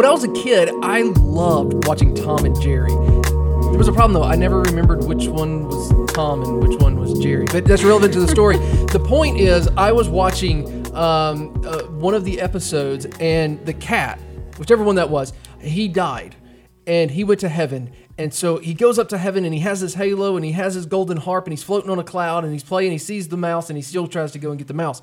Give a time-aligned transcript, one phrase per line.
[0.00, 2.88] When I was a kid, I loved watching Tom and Jerry.
[2.88, 4.26] There was a problem though.
[4.26, 7.44] I never remembered which one was Tom and which one was Jerry.
[7.44, 8.56] But that's relevant to the story.
[8.92, 14.18] the point is, I was watching um, uh, one of the episodes, and the cat,
[14.56, 16.34] whichever one that was, he died,
[16.86, 17.92] and he went to heaven.
[18.16, 20.72] And so he goes up to heaven, and he has his halo, and he has
[20.72, 22.90] his golden harp, and he's floating on a cloud, and he's playing.
[22.90, 25.02] He sees the mouse, and he still tries to go and get the mouse.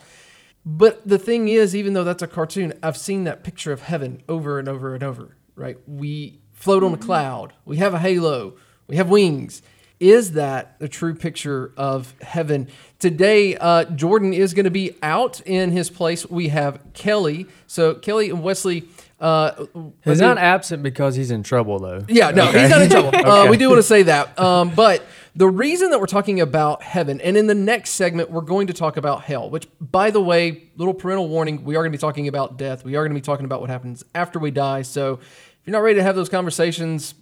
[0.70, 4.22] But the thing is, even though that's a cartoon, I've seen that picture of heaven
[4.28, 5.78] over and over and over, right?
[5.88, 9.62] We float on a cloud, we have a halo, we have wings.
[10.02, 12.68] Is that the true picture of heaven?
[13.00, 16.30] Today, uh, Jordan is going to be out in his place.
[16.30, 17.48] We have Kelly.
[17.66, 18.88] So, Kelly and Wesley.
[19.20, 19.66] Uh,
[20.04, 22.04] He's not absent because he's in trouble, though.
[22.10, 23.12] yeah, no, he's not in trouble.
[23.26, 24.38] Uh, we do want to say that.
[24.38, 25.02] Um, but
[25.38, 28.74] the reason that we're talking about heaven, and in the next segment, we're going to
[28.74, 32.02] talk about hell, which, by the way, little parental warning, we are going to be
[32.02, 32.84] talking about death.
[32.84, 34.82] We are going to be talking about what happens after we die.
[34.82, 37.14] So if you're not ready to have those conversations,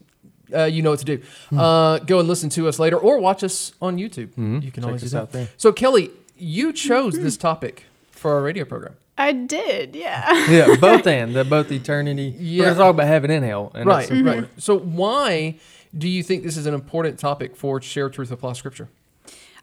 [0.53, 1.21] uh, you know what to do.
[1.49, 1.59] Hmm.
[1.59, 4.63] Uh, go and listen to us later or watch us on YouTube.
[4.63, 5.21] You can always us do that.
[5.21, 5.49] out there.
[5.57, 8.95] So, Kelly, you chose this topic for our radio program.
[9.17, 10.47] I did, yeah.
[10.49, 12.33] yeah, both and they're both eternity.
[12.37, 12.61] Yeah.
[12.61, 14.47] We're gonna talk about heaven and hell, and Right, that's right.
[14.57, 15.55] So, why
[15.97, 18.89] do you think this is an important topic for Share Truth Apply Scripture?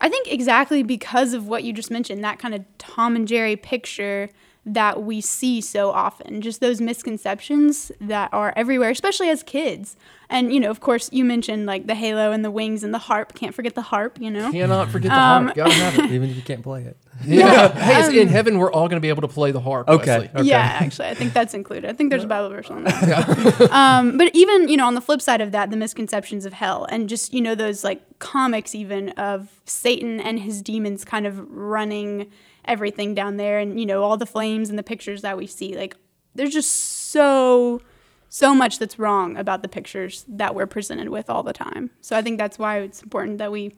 [0.01, 3.55] I think exactly because of what you just mentioned, that kind of Tom and Jerry
[3.57, 4.31] picture
[4.65, 9.97] that we see so often, just those misconceptions that are everywhere, especially as kids.
[10.31, 12.99] And, you know, of course, you mentioned like the halo and the wings and the
[12.99, 13.35] harp.
[13.35, 14.51] Can't forget the harp, you know?
[14.53, 15.57] Cannot forget the Um, harp.
[15.57, 16.11] Gotta have it.
[16.13, 16.97] even if you can't play it.
[17.25, 17.69] Yeah.
[17.73, 19.89] hey, it's in heaven, we're all going to be able to play the harp.
[19.89, 20.31] Okay.
[20.35, 20.43] Okay.
[20.43, 21.89] Yeah, actually, I think that's included.
[21.89, 23.71] I think there's a Bible verse on that.
[23.71, 26.87] um, but even you know, on the flip side of that, the misconceptions of hell,
[26.91, 31.39] and just you know those like comics even of Satan and his demons kind of
[31.51, 32.31] running
[32.65, 35.77] everything down there, and you know all the flames and the pictures that we see.
[35.77, 35.97] Like,
[36.35, 37.81] there's just so
[38.29, 41.91] so much that's wrong about the pictures that we're presented with all the time.
[42.01, 43.75] So I think that's why it's important that we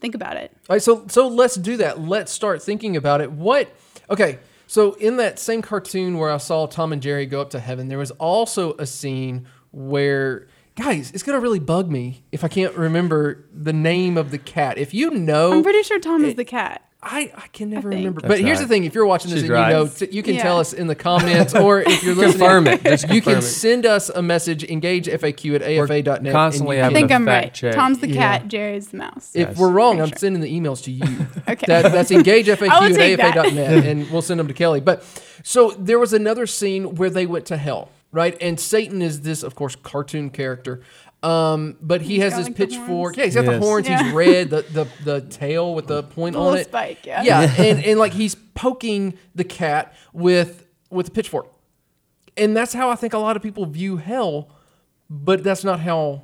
[0.00, 0.50] think about it.
[0.68, 2.00] All right, so so let's do that.
[2.00, 3.30] Let's start thinking about it.
[3.30, 3.74] What?
[4.08, 7.60] Okay, so in that same cartoon where I saw Tom and Jerry go up to
[7.60, 12.48] heaven, there was also a scene where, guys, it's gonna really bug me if I
[12.48, 14.78] can't remember the name of the cat.
[14.78, 16.82] If you know, I'm pretty sure Tom is the cat.
[17.02, 18.00] I, I can never think.
[18.00, 18.20] remember.
[18.20, 18.62] That's but here's right.
[18.64, 19.70] the thing: if you're watching this She's and right.
[19.70, 20.42] you know, t- you can Yeah.
[20.42, 22.82] tell us in the comments, or if you're listening, Confirm it.
[22.82, 23.42] Just you can it.
[23.42, 24.64] send us a message.
[24.64, 26.18] Engage FAQ at afa.net.
[26.18, 27.54] and constantly you I having can- think I'm right.
[27.54, 27.74] check.
[27.74, 28.38] Tom's the Yeah.
[28.38, 29.30] cat, Jerry's the mouse.
[29.34, 29.56] If Yes.
[29.58, 30.18] we're wrong, I'm Sure.
[30.18, 31.06] sending the emails to you.
[31.48, 31.64] Okay.
[31.66, 33.36] That, that's engage FAQ at take that.
[33.36, 34.80] afa.net, and we'll send them to Kelly.
[34.80, 35.02] But
[35.42, 38.36] so there was another scene where they went to hell, right?
[38.42, 40.80] And Satan is this, of course, cartoon character.
[41.22, 43.16] Um, but he has got, this like, pitchfork.
[43.16, 43.62] Yeah, he's got the Yes.
[43.62, 43.86] horns.
[43.86, 44.48] He's red.
[44.50, 46.68] The, the the tail with the point The on little it.
[46.68, 47.22] spike, yeah.
[47.22, 51.48] Yeah, and, and like he's poking the cat with with a pitchfork,
[52.38, 54.50] and that's how I think a lot of people view hell.
[55.10, 56.22] But that's not how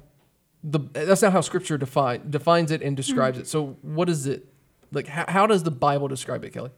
[0.64, 3.46] the that's not how Scripture define defines it and describes it.
[3.46, 4.46] So what is it
[4.92, 5.08] like?
[5.08, 6.70] How, how does the Bible describe it, Kelly?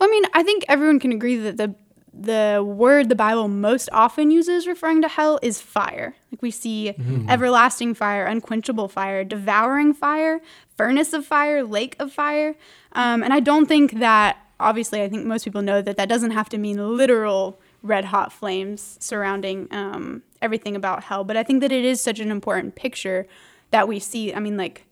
[0.00, 1.76] Well, I mean, I think everyone can agree that the
[2.12, 6.14] the word the Bible most often uses referring to hell is fire.
[6.30, 6.94] Like we see
[7.28, 10.40] everlasting fire, unquenchable fire, devouring fire,
[10.76, 12.54] furnace of fire, lake of fire.
[12.92, 16.32] Um, and I don't think that, obviously, I think most people know that that doesn't
[16.32, 21.24] have to mean literal red hot flames surrounding um, everything about hell.
[21.24, 23.26] But I think that it is such an important picture
[23.70, 24.34] that we see.
[24.34, 24.86] I mean, like,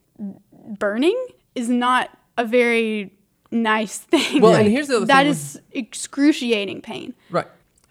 [0.79, 3.13] burning is not a very
[3.51, 4.41] nice thing.
[4.41, 7.15] Well, and here's the other that thing is excruciating pain.
[7.31, 7.47] Right.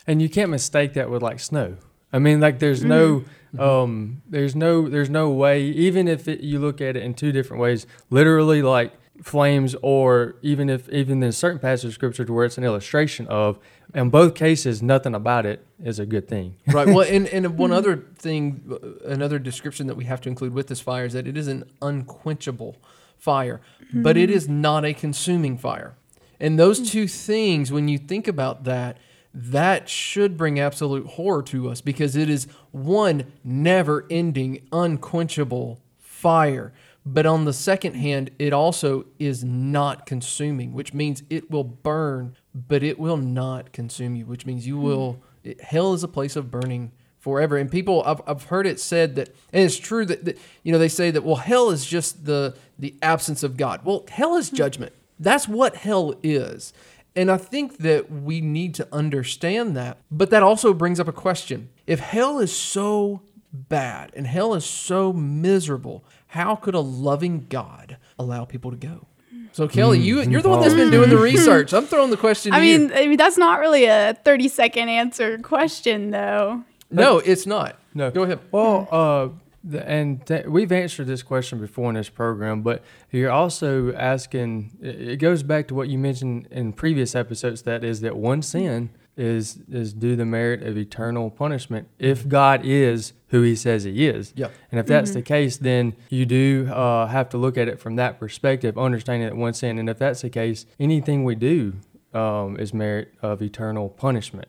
[0.08, 1.78] and you can't mistake that with like snow.
[2.12, 3.24] I mean, like there's no,
[3.56, 3.62] Mm-hmm.
[3.62, 5.64] um, there's no, there's no way.
[5.64, 8.94] Even if it, you look at it in two different ways, literally like
[9.24, 13.26] flames, or even if even in certain passages of scripture to where it's an illustration
[13.28, 13.58] of.
[13.96, 16.58] In both cases, nothing about it is a good thing.
[16.72, 16.86] Right.
[16.88, 18.72] Well, and, and one other thing,
[19.03, 21.64] another description that we have to include with this fire is that it is an
[21.81, 22.78] unquenchable
[23.20, 23.62] fire,
[23.94, 25.96] but it is not a consuming fire.
[26.40, 28.98] And those two things, when you think about that,
[29.34, 36.74] that should bring absolute horror to us because it is one never ending, unquenchable fire.
[37.06, 42.36] But on the second hand, it also is not consuming, which means it will burn,
[42.54, 44.84] but it will not consume you, which means you hmm.
[44.84, 45.24] will.
[45.44, 47.58] It, hell is a place of burning forever.
[47.58, 50.80] And people, I've, I've heard it said that, and it's true that, that, you know,
[50.80, 53.82] they say that, well, hell is just the, the absence of God.
[53.84, 54.94] Well, hell is judgment.
[55.20, 56.74] That's what hell is.
[57.16, 59.98] And I think that we need to understand that.
[60.10, 61.70] But that also brings up a question.
[61.86, 63.22] If hell is so
[63.52, 69.08] bad and hell is so miserable, how could a loving God allow people to go?
[69.52, 70.32] So Kelly, you mm-hmm.
[70.32, 71.24] you're the one that's been doing the mm-hmm.
[71.24, 71.74] research.
[71.74, 72.54] I'm throwing the question.
[72.54, 72.80] I to you.
[72.80, 76.64] mean, I mean, that's not really a 30 second answer question, though.
[76.91, 77.80] No, it's not.
[77.94, 78.12] No.
[78.12, 78.40] Go ahead.
[78.52, 79.30] Well, uh,
[79.64, 84.72] the, and th- we've answered this question before in this program, but you're also asking.
[84.82, 87.64] It it goes back to what you mentioned in previous episodes.
[87.64, 92.62] That is that one sin is is due the merit of eternal punishment if God
[92.64, 94.32] is who He says He is.
[94.35, 94.47] Yeah.
[94.72, 97.97] And if that's the case, then you do uh, have to look at it from
[97.97, 99.78] that perspective, understanding that one sin.
[99.78, 101.74] And if that's the case, anything we do
[102.14, 104.47] um, is merit of eternal punishment.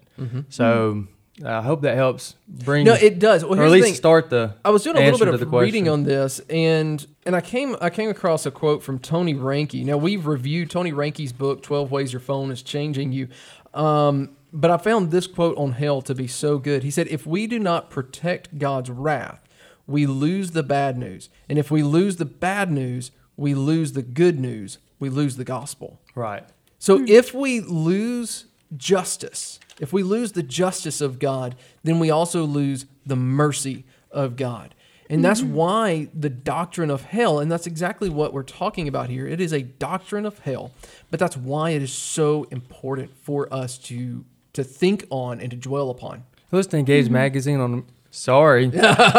[0.49, 1.07] So
[1.45, 3.45] I hope that helps bring, No, it does.
[3.45, 3.95] Well, or at least thing.
[3.95, 4.55] start the.
[4.65, 5.65] I was doing a little bit of the question.
[5.65, 9.85] reading on this, and and I came I came across a quote from Tony Reinke.
[9.85, 13.29] Now we've reviewed Tony Reinke's book, Twelve Ways Your Phone is Changing You,
[13.73, 16.83] um, but I found this quote on hell to be so good.
[16.83, 19.41] He said, "If we do not protect God's wrath,
[19.87, 24.03] we lose the bad news, and if we lose the bad news, we lose the
[24.03, 24.79] good news.
[24.99, 26.45] We lose the gospel." Right.
[26.79, 28.47] So if we lose
[28.77, 34.37] justice, if we lose the justice of God, then we also lose the mercy of
[34.37, 34.75] God.
[35.09, 39.27] And that's why the doctrine of hell, and that's exactly what we're talking about here.
[39.27, 40.71] It is a doctrine of hell,
[41.11, 45.57] but that's why it is so important for us to to think on and to
[45.57, 46.25] dwell upon.
[46.53, 47.87] Listen to Engage Magazine on.
[48.13, 48.71] Sorry, you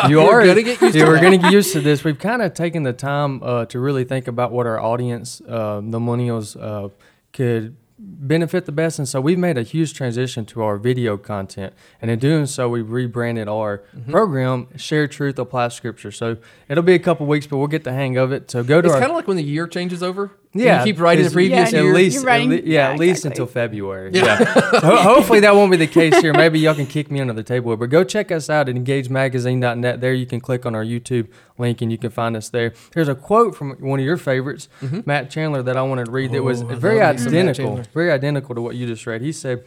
[0.10, 2.04] You're gonna get used yeah, to we're going to get used to this.
[2.04, 5.76] We've kind of taken the time uh, to really think about what our audience, uh,
[5.76, 6.90] the millennials, uh,
[7.32, 11.74] could benefit the best, and so we've made a huge transition to our video content.
[12.02, 14.12] And in doing so, we rebranded our Mm-hmm.
[14.12, 16.38] program "Share Truth, Apply Scripture." So
[16.68, 18.50] it'll be a couple weeks, but we'll get the hang of it.
[18.50, 20.32] So go to It's kind of like when the year changes over.
[20.54, 22.88] And Yeah, you keep writing the it's- previous Yeah, at least, writing- at le- yeah,
[22.88, 23.30] yeah, at least exactly.
[23.32, 24.12] until February.
[24.14, 24.36] Yeah.
[24.46, 26.34] Ho- hopefully that won't be the case here.
[26.34, 27.76] Maybe y'all can kick me under the table.
[27.78, 30.02] But go check us out at engagemagazine.net.
[30.02, 31.28] There you can click on our YouTube
[31.58, 32.74] link and you can find us there.
[32.94, 35.02] There's a quote from one of your favorites, mm-hmm.
[35.06, 37.32] Matt Chandler, that I wanted to read that was Oh, I very love me some
[37.34, 39.22] Matt identical, very identical to what you just read.
[39.22, 39.64] He said,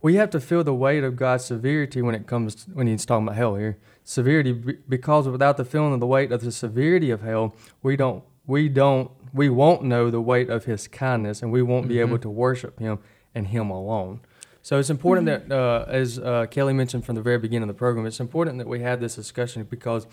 [0.00, 3.26] "We have to feel the weight of God's severity when it comes when he's talking
[3.26, 3.78] about hell here.
[4.04, 4.52] Severity
[4.88, 8.68] because without the feeling of the weight of the severity of hell, we don't we
[8.70, 12.30] don't we won't know the weight of his kindness and we won't be able to
[12.30, 12.98] worship him
[13.34, 14.20] and him alone."
[14.62, 17.78] So it's important that, uh, as uh, Kelly mentioned from the very beginning of the
[17.78, 20.06] program, it's important that we have this discussion because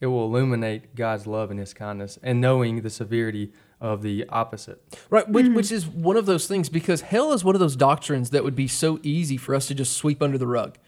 [0.00, 4.82] it will illuminate God's love and His kindness, and knowing the severity of the opposite.
[5.10, 8.30] Right, which, which is one of those things because hell is one of those doctrines
[8.30, 10.78] that would be so easy for us to just sweep under the rug,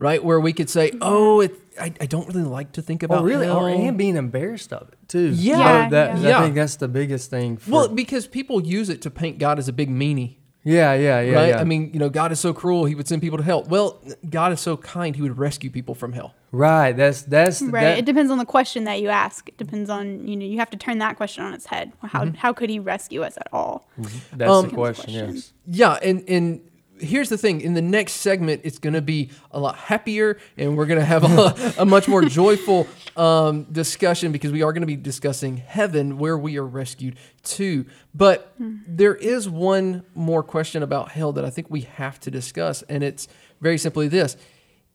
[0.00, 0.22] right?
[0.24, 3.24] Where we could say, "Oh, it, I, I don't really like to think about Oh,
[3.24, 3.46] really?
[3.46, 5.30] hell." Or, and being embarrassed of it too.
[5.36, 5.86] Yeah.
[5.86, 6.40] So that, yeah.
[6.40, 7.58] I think that's the biggest thing.
[7.58, 11.20] For, well, because people use it to paint God as a big meanie, yeah, yeah,
[11.20, 11.48] yeah, right?
[11.50, 11.60] yeah.
[11.60, 13.62] I mean, you know, God is so cruel; He would send people to hell.
[13.64, 16.34] Well, God is so kind; He would rescue people from hell.
[16.52, 16.92] right.
[16.92, 17.72] That's that's Right.
[17.82, 19.48] that- it depends on the question that you ask.
[19.48, 21.92] It depends on you know you have to turn that question on its head.
[22.02, 23.86] How how could he rescue us at all?
[24.32, 25.04] that's um, the question.
[25.14, 25.34] question.
[25.36, 25.52] Yes.
[25.66, 26.60] Yeah, and and
[27.00, 30.76] here's the thing: in the next segment, it's going to be a lot happier, and
[30.76, 32.86] we're going to have a, a much more joyful
[33.16, 37.84] um, discussion because we are going to be discussing heaven, where we are rescued to.
[38.14, 42.82] But there is one more question about hell that I think we have to discuss,
[42.82, 43.28] and it's
[43.60, 44.36] very simply this: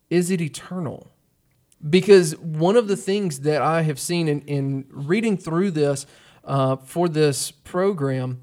[0.10, 1.12] Is it eternal?
[1.88, 6.06] because one of the things that I have seen in, in reading through this
[6.44, 8.42] uh, for this program,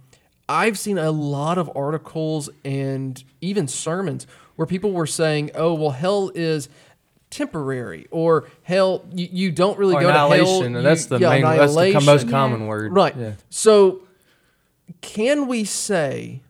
[0.53, 5.91] I've seen a lot of articles and even sermons where people were saying, "Oh, well,
[5.91, 6.69] hell is."
[7.31, 11.31] temporary or hell you, you don't really Or go to hell you- that's the yeah,
[11.31, 11.43] main.
[11.43, 12.93] That's the most common word.
[12.93, 13.17] Right.
[13.17, 13.33] Yeah.
[13.49, 14.03] So,
[15.01, 16.43] can we say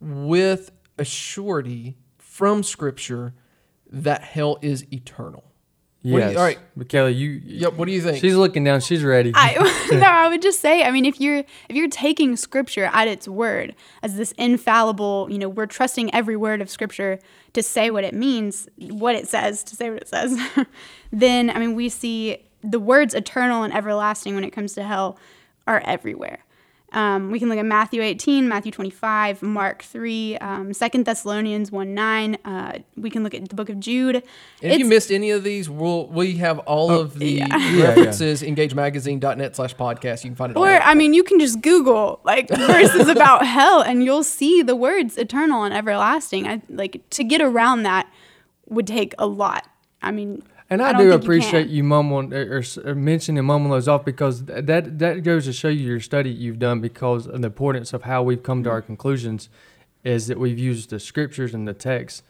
[0.00, 3.34] with a surety from Scripture
[3.90, 5.42] that hell is eternal?
[6.02, 6.36] What do you- Yes.
[6.36, 6.58] all right.
[6.76, 7.40] But Kelly, you.
[7.44, 7.74] Yep.
[7.74, 8.18] What do you think?
[8.18, 8.80] She's looking down.
[8.80, 9.32] She's ready.
[9.34, 9.54] I
[9.92, 13.26] no, I would just say, I mean, if you're if you're taking scripture at its
[13.26, 17.18] word as this infallible, you know, we're trusting every word of scripture
[17.54, 20.38] to say what it means, what it says, to say what it says,
[21.12, 25.18] then I mean, we see the words eternal and everlasting when it comes to hell
[25.66, 26.38] are everywhere.
[26.92, 31.94] Um, we can look at Matthew 18, Matthew 25, Mark 3, um, 2 Thessalonians 1
[31.94, 32.38] 9.
[32.44, 34.22] Uh, we can look at the book of Jude.
[34.62, 37.46] if you missed any of these, we'll we have all of the yeah.
[37.68, 40.24] Yeah, references engagemagazine.net slash podcast.
[40.24, 40.56] You can find it.
[40.56, 44.74] Or I mean, you can just Google like verses about hell, and you'll see the
[44.74, 46.46] words eternal and everlasting.
[46.46, 48.10] I like to get around that
[48.66, 49.66] would take a lot.
[50.00, 51.74] I mean, And I, don't do appreciate can.
[51.74, 55.86] you, mumbling or, or, mentioning mumbling those off because that that goes to show you
[55.86, 59.48] your study you've done because of the importance of how we've come to our conclusions
[60.04, 62.22] is that we've used the scriptures and the text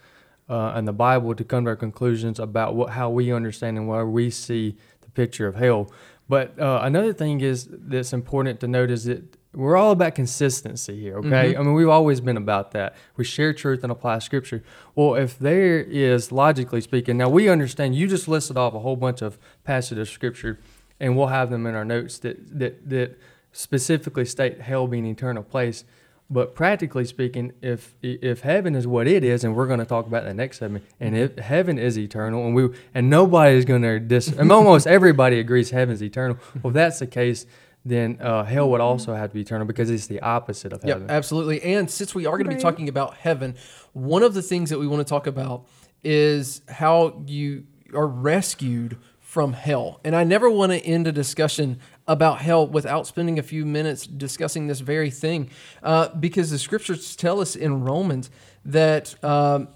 [0.48, 3.88] uh, and the Bible to come to our conclusions about what how we understand and
[3.88, 5.90] where we see the picture of hell.
[6.28, 11.00] But uh, another thing is that's important to note is that we're all about consistency
[11.00, 11.52] here, okay?
[11.52, 11.60] Mm-hmm.
[11.60, 12.94] I mean, we've always been about that.
[13.16, 14.62] We share truth and apply scripture.
[14.94, 18.94] Well, if there is, logically speaking, now we understand you just listed off a whole
[18.94, 20.60] bunch of passages of scripture,
[21.00, 23.18] and we'll have them in our notes that, that, that
[23.50, 25.84] specifically state hell being an eternal place.
[26.30, 30.06] But practically speaking, if if heaven is what it is, and we're going to talk
[30.06, 33.80] about the next segment, and if heaven is eternal, and we and nobody is going
[33.80, 36.36] to dis, and almost everybody agrees heaven's eternal.
[36.62, 37.46] Well, if that's the case,
[37.84, 40.88] then uh, hell would also have to be eternal because it's the opposite of heaven.
[40.88, 41.10] Yeah, heaven.
[41.10, 41.62] absolutely.
[41.62, 43.56] And since we are going to be talking about heaven,
[43.92, 45.66] one of the things that we want to talk about
[46.02, 50.00] is how you are rescued from hell.
[50.04, 54.06] And I never want to end a discussion about hell without spending a few minutes
[54.06, 55.50] discussing this very thing,
[55.82, 58.30] uh, because the scriptures tell us in Romans
[58.64, 59.22] that.
[59.24, 59.68] Um,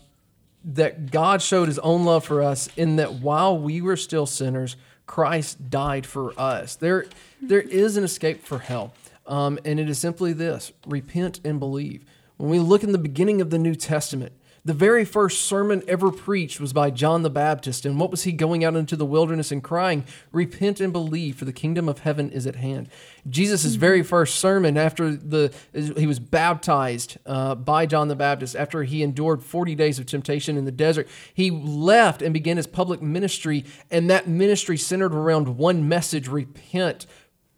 [0.65, 4.77] that God showed his own love for us in that while we were still sinners,
[5.13, 6.75] Christ died for us.
[6.75, 7.05] There,
[7.43, 8.95] there is an escape for hell.
[9.27, 12.07] Um, and it is simply this repent and believe.
[12.39, 14.33] When we look in the beginning of the New Testament,
[14.65, 17.85] the very first sermon ever preached was by John the Baptist.
[17.85, 20.05] And what was he going out into the wilderness and crying?
[20.31, 22.89] Repent and believe, for the kingdom of heaven is at hand.
[23.29, 28.85] Jesus' very first sermon after the he was baptized uh, by John the Baptist, after
[28.85, 33.03] he endured 40 days of temptation in the desert, he left and began his public
[33.03, 33.65] ministry.
[33.91, 37.07] And that ministry centered around one message repent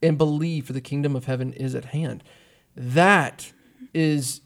[0.03, 2.25] and believe, for the kingdom of heaven is at hand.
[2.75, 3.53] That
[3.93, 4.41] is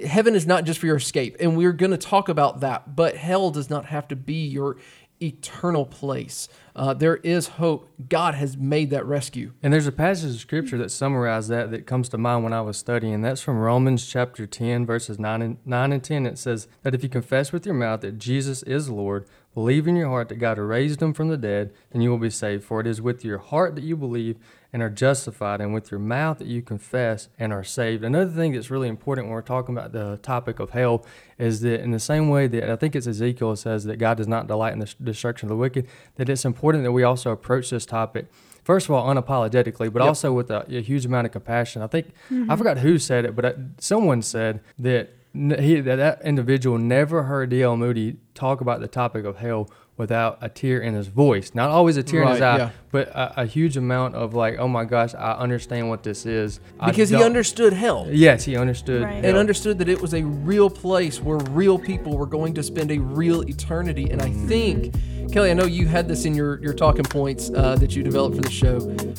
[0.00, 3.16] heaven is not just for your escape and we're going to talk about that but
[3.16, 4.76] hell does not have to be your
[5.20, 6.48] eternal place
[6.78, 10.78] uh, there is hope god has made that rescue And there's a passage of scripture
[10.78, 13.22] that summarizes that that comes to mind when I was studying.
[13.22, 16.26] That's from Romans chapter 10, verses 9 and, 9 and 10.
[16.26, 19.96] It says that if you confess with your mouth that Jesus is Lord, believe in
[19.96, 22.64] your heart that God raised him from the dead, then you will be saved.
[22.64, 24.36] For it is with your heart that you believe
[24.72, 28.04] and are justified, and with your mouth that you confess and are saved.
[28.04, 31.06] Another thing that's really important when we're talking about the topic of hell
[31.38, 34.28] is that in the same way that I think it's Ezekiel says that God does
[34.28, 37.70] not delight in the destruction of the wicked, that it's important that we also approach
[37.70, 38.26] this topic
[38.64, 40.08] first of all unapologetically but Yep.
[40.08, 42.06] also with a, a huge amount of compassion i think
[42.48, 47.22] i forgot who said it but uh, someone said that he, that that individual never
[47.24, 51.50] heard dl moody talk about the topic of hell without a tear in his voice
[51.54, 52.70] not always a tear in his eye yeah.
[52.92, 56.60] but a, a huge amount of like oh my gosh i understand what this is
[56.86, 59.24] because he understood hell yes he understood Right.
[59.24, 62.90] and understood that it was a real place where real people were going to spend
[62.92, 64.08] a real eternity.
[64.10, 64.94] And I think,
[65.32, 68.36] Kelly, I know you had this in your, your talking points uh, that you developed
[68.36, 68.78] for the show,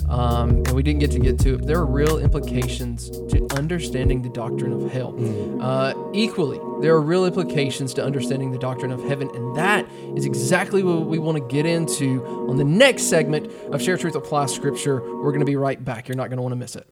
[0.10, 1.66] um, and we didn't get to get to it.
[1.66, 5.14] There are real implications to understanding the doctrine of hell.
[5.62, 10.26] Uh, equally, there are real implications to understanding the doctrine of heaven, and that is
[10.26, 14.46] exactly what we want to get into on the next segment of Share Truth Apply
[14.46, 15.02] Scripture.
[15.02, 16.08] We're going to be right back.
[16.08, 16.88] You're not going to want to miss it.